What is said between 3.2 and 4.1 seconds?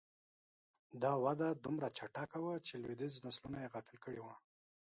نسلونه یې غافل